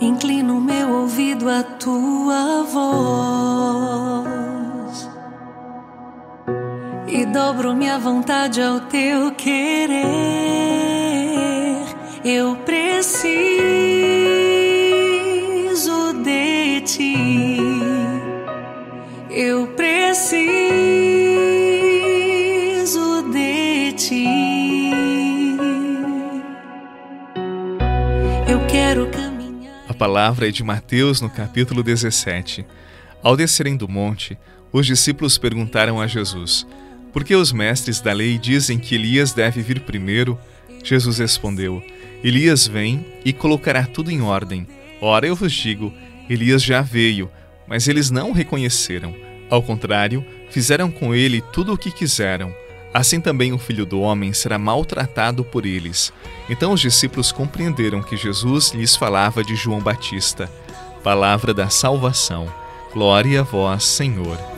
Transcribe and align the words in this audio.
Inclino 0.00 0.60
meu 0.60 0.90
ouvido 1.00 1.48
à 1.48 1.62
tua 1.62 2.62
voz 2.62 4.28
e 7.08 7.26
dobro 7.26 7.74
minha 7.74 7.98
vontade 7.98 8.62
ao 8.62 8.80
teu 8.80 9.32
querer. 9.32 10.27
Palavra 29.98 30.46
é 30.46 30.52
de 30.52 30.62
Mateus, 30.62 31.20
no 31.20 31.28
capítulo 31.28 31.82
17. 31.82 32.64
Ao 33.20 33.36
descerem 33.36 33.76
do 33.76 33.88
monte, 33.88 34.38
os 34.72 34.86
discípulos 34.86 35.36
perguntaram 35.36 36.00
a 36.00 36.06
Jesus: 36.06 36.64
Por 37.12 37.24
que 37.24 37.34
os 37.34 37.50
mestres 37.50 38.00
da 38.00 38.12
lei 38.12 38.38
dizem 38.38 38.78
que 38.78 38.94
Elias 38.94 39.32
deve 39.32 39.60
vir 39.60 39.80
primeiro? 39.80 40.38
Jesus 40.84 41.18
respondeu: 41.18 41.82
Elias 42.22 42.64
vem 42.64 43.04
e 43.24 43.32
colocará 43.32 43.84
tudo 43.84 44.08
em 44.08 44.22
ordem. 44.22 44.68
Ora, 45.00 45.26
eu 45.26 45.34
vos 45.34 45.52
digo: 45.52 45.92
Elias 46.30 46.62
já 46.62 46.80
veio, 46.80 47.28
mas 47.66 47.88
eles 47.88 48.08
não 48.08 48.30
o 48.30 48.32
reconheceram. 48.32 49.12
Ao 49.50 49.60
contrário, 49.60 50.24
fizeram 50.48 50.92
com 50.92 51.12
ele 51.12 51.42
tudo 51.52 51.72
o 51.72 51.78
que 51.78 51.90
quiseram. 51.90 52.54
Assim 52.92 53.20
também 53.20 53.52
o 53.52 53.58
filho 53.58 53.84
do 53.84 54.00
homem 54.00 54.32
será 54.32 54.58
maltratado 54.58 55.44
por 55.44 55.66
eles. 55.66 56.12
Então 56.48 56.72
os 56.72 56.80
discípulos 56.80 57.30
compreenderam 57.30 58.02
que 58.02 58.16
Jesus 58.16 58.72
lhes 58.72 58.96
falava 58.96 59.44
de 59.44 59.54
João 59.54 59.80
Batista. 59.80 60.50
Palavra 61.02 61.52
da 61.52 61.68
salvação. 61.68 62.52
Glória 62.92 63.40
a 63.40 63.44
vós, 63.44 63.84
Senhor. 63.84 64.57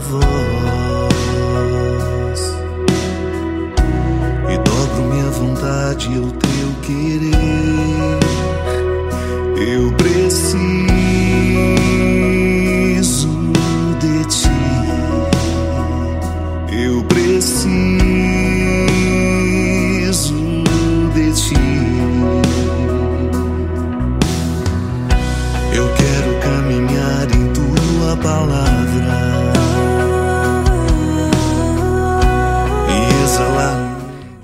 Tua 0.00 0.43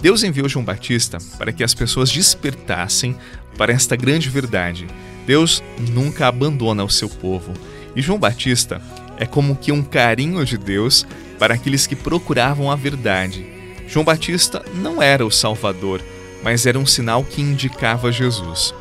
Deus 0.00 0.22
enviou 0.22 0.48
João 0.48 0.64
Batista 0.64 1.18
para 1.38 1.52
que 1.52 1.62
as 1.62 1.74
pessoas 1.74 2.10
despertassem 2.10 3.16
para 3.56 3.72
esta 3.72 3.96
grande 3.96 4.30
verdade. 4.30 4.86
Deus 5.26 5.62
nunca 5.90 6.26
abandona 6.26 6.82
o 6.82 6.90
seu 6.90 7.08
povo. 7.08 7.52
E 7.94 8.00
João 8.00 8.18
Batista 8.18 8.80
é 9.18 9.26
como 9.26 9.56
que 9.56 9.70
um 9.70 9.82
carinho 9.82 10.44
de 10.44 10.56
Deus 10.56 11.06
para 11.38 11.54
aqueles 11.54 11.86
que 11.86 11.94
procuravam 11.94 12.70
a 12.70 12.76
verdade. 12.76 13.46
João 13.86 14.04
Batista 14.04 14.64
não 14.74 15.02
era 15.02 15.26
o 15.26 15.30
Salvador, 15.30 16.00
mas 16.42 16.64
era 16.64 16.78
um 16.78 16.86
sinal 16.86 17.22
que 17.22 17.42
indicava 17.42 18.10
Jesus. 18.10 18.74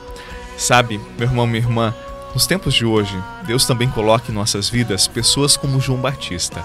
Sabe, 0.57 0.99
meu 1.17 1.27
irmão, 1.27 1.47
minha 1.47 1.63
irmã, 1.63 1.93
nos 2.33 2.45
tempos 2.45 2.73
de 2.73 2.85
hoje, 2.85 3.17
Deus 3.45 3.65
também 3.65 3.89
coloca 3.89 4.31
em 4.31 4.35
nossas 4.35 4.69
vidas 4.69 5.07
pessoas 5.07 5.57
como 5.57 5.81
João 5.81 5.99
Batista, 5.99 6.63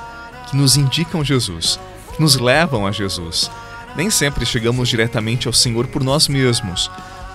que 0.49 0.57
nos 0.57 0.77
indicam 0.77 1.25
Jesus, 1.25 1.81
que 2.15 2.21
nos 2.21 2.37
levam 2.37 2.87
a 2.87 2.93
Jesus. 2.93 3.51
Nem 3.97 4.11
sempre 4.11 4.45
chegamos 4.45 4.89
diretamente 4.89 5.47
ao 5.47 5.53
Senhor 5.53 5.87
por 5.87 6.03
nós 6.03 6.29
mesmos. 6.29 6.91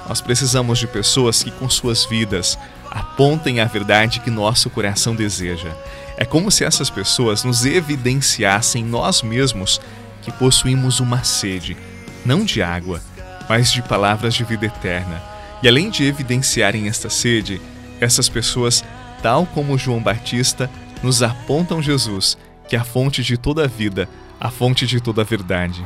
Nós 0.08 0.22
precisamos 0.22 0.80
de 0.80 0.88
pessoas 0.88 1.44
que, 1.44 1.52
com 1.52 1.70
suas 1.70 2.06
vidas, 2.06 2.58
apontem 2.90 3.60
a 3.60 3.66
verdade 3.66 4.20
que 4.20 4.32
nosso 4.32 4.70
coração 4.70 5.16
deseja. 5.16 5.72
É 6.18 6.26
como 6.26 6.52
se 6.52 6.64
essas 6.64 6.90
pessoas 6.90 7.44
nos 7.44 7.66
evidenciassem 7.66 8.84
nós 8.84 9.22
mesmos 9.22 9.80
que 10.22 10.32
possuímos 10.32 11.00
uma 11.00 11.24
sede, 11.24 11.78
não 12.26 12.44
de 12.44 12.62
água, 12.62 13.02
mas 13.48 13.72
de 13.72 13.82
palavras 13.82 14.34
de 14.34 14.44
vida 14.44 14.66
eterna. 14.66 15.22
E 15.62 15.68
além 15.68 15.90
de 15.90 16.04
evidenciarem 16.04 16.88
esta 16.88 17.10
sede, 17.10 17.62
essas 18.02 18.28
pessoas, 18.28 18.84
tal 19.22 19.46
como 19.46 19.78
João 19.78 20.02
Batista, 20.02 20.70
nos 21.02 21.24
apontam 21.24 21.82
Jesus, 21.82 22.38
que 22.68 22.76
é 22.76 22.80
a 22.80 22.84
fonte 22.84 23.24
de 23.24 23.38
toda 23.38 23.64
a 23.64 23.68
vida, 23.68 24.10
a 24.40 24.50
fonte 24.50 24.86
de 24.86 25.00
toda 25.00 25.22
a 25.22 25.26
verdade. 25.26 25.86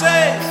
say 0.00 0.49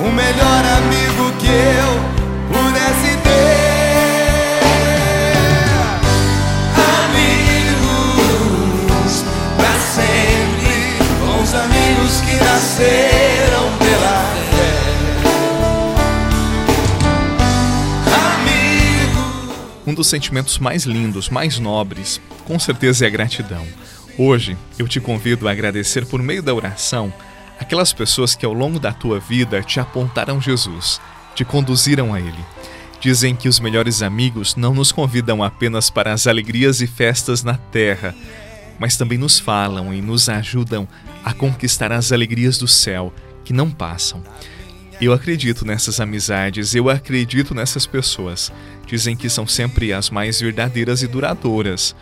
o 0.00 0.10
melhor 0.10 0.64
amigo 0.78 1.32
que 1.38 1.46
eu 1.46 2.00
pudesse 2.48 3.16
ter. 3.22 4.54
Amigos 7.04 8.32
pra 9.56 9.72
sempre, 9.78 10.98
bons 11.20 11.54
amigos 11.54 12.20
que 12.22 12.34
nasceram 12.44 13.78
pela 13.78 14.18
fé. 14.50 14.74
Amigos. 18.34 19.86
Um 19.86 19.94
dos 19.94 20.08
sentimentos 20.08 20.58
mais 20.58 20.82
lindos, 20.84 21.28
mais 21.28 21.60
nobres, 21.60 22.20
com 22.44 22.58
certeza 22.58 23.04
é 23.04 23.08
a 23.08 23.10
gratidão. 23.10 23.64
Hoje 24.18 24.56
eu 24.78 24.88
te 24.88 24.98
convido 25.00 25.46
a 25.48 25.52
agradecer 25.52 26.04
por 26.06 26.20
meio 26.20 26.42
da 26.42 26.52
oração 26.52 27.12
aquelas 27.58 27.92
pessoas 27.92 28.34
que 28.34 28.44
ao 28.44 28.52
longo 28.52 28.78
da 28.78 28.92
tua 28.92 29.18
vida 29.18 29.62
te 29.62 29.80
apontaram 29.80 30.40
Jesus 30.40 31.00
te 31.34 31.44
conduziram 31.44 32.14
a 32.14 32.20
Ele. 32.20 32.44
Dizem 33.00 33.36
que 33.36 33.48
os 33.48 33.60
melhores 33.60 34.00
amigos 34.00 34.56
não 34.56 34.72
nos 34.72 34.90
convidam 34.90 35.42
apenas 35.42 35.90
para 35.90 36.12
as 36.12 36.26
alegrias 36.26 36.80
e 36.80 36.86
festas 36.86 37.42
na 37.42 37.56
terra, 37.56 38.14
mas 38.78 38.96
também 38.96 39.18
nos 39.18 39.38
falam 39.38 39.92
e 39.92 40.00
nos 40.00 40.28
ajudam 40.28 40.88
a 41.22 41.34
conquistar 41.34 41.92
as 41.92 42.12
alegrias 42.12 42.56
do 42.56 42.66
céu 42.66 43.12
que 43.44 43.52
não 43.52 43.70
passam. 43.70 44.22
Eu 45.00 45.12
acredito 45.12 45.66
nessas 45.66 46.00
amizades, 46.00 46.74
eu 46.74 46.88
acredito 46.88 47.54
nessas 47.54 47.84
pessoas. 47.84 48.50
Dizem 48.86 49.16
que 49.16 49.28
são 49.28 49.46
sempre 49.46 49.92
as 49.92 50.08
mais 50.08 50.40
verdadeiras 50.40 51.02
e 51.02 51.06
duradouras. 51.06 51.94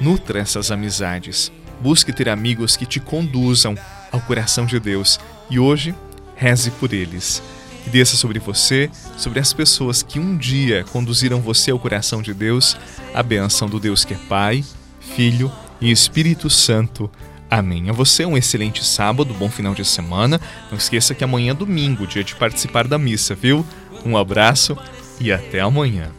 Nutra 0.00 0.38
essas 0.38 0.70
amizades. 0.70 1.52
Busque 1.80 2.12
ter 2.12 2.28
amigos 2.28 2.76
que 2.76 2.86
te 2.86 3.00
conduzam 3.00 3.76
ao 4.10 4.20
coração 4.20 4.66
de 4.66 4.78
Deus 4.78 5.18
e 5.50 5.58
hoje 5.58 5.94
reze 6.36 6.70
por 6.72 6.92
eles 6.92 7.42
que 7.86 7.90
desça 7.90 8.16
sobre 8.16 8.40
você, 8.40 8.90
sobre 9.16 9.38
as 9.38 9.52
pessoas 9.52 10.02
que 10.02 10.18
um 10.18 10.36
dia 10.36 10.84
conduziram 10.90 11.40
você 11.40 11.70
ao 11.70 11.78
coração 11.78 12.20
de 12.20 12.34
Deus, 12.34 12.76
a 13.14 13.22
bênção 13.22 13.68
do 13.68 13.78
Deus 13.78 14.04
que 14.04 14.12
é 14.12 14.18
Pai, 14.28 14.64
Filho 14.98 15.52
e 15.80 15.88
Espírito 15.92 16.50
Santo. 16.50 17.08
Amém. 17.48 17.88
A 17.88 17.92
você 17.92 18.26
um 18.26 18.36
excelente 18.36 18.84
sábado, 18.84 19.32
bom 19.32 19.48
final 19.48 19.72
de 19.72 19.84
semana. 19.84 20.40
Não 20.68 20.76
esqueça 20.76 21.14
que 21.14 21.22
amanhã 21.22 21.52
é 21.52 21.54
domingo, 21.54 22.08
dia 22.08 22.24
de 22.24 22.34
participar 22.34 22.88
da 22.88 22.98
missa, 22.98 23.36
viu? 23.36 23.64
Um 24.04 24.16
abraço 24.16 24.76
e 25.20 25.30
até 25.30 25.60
amanhã. 25.60 26.10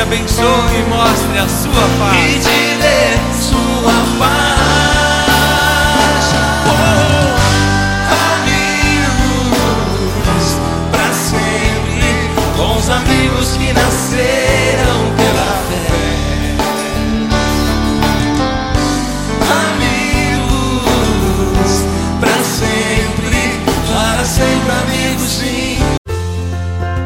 Te 0.00 0.02
abençoe 0.02 0.76
e 0.78 0.88
mostre 0.88 1.38
a 1.38 1.46
sua 1.46 1.88
paz. 1.98 2.16
E 2.16 2.38
te 2.38 2.76
dê 2.80 3.42
sua 3.42 3.92
paz. 4.18 4.59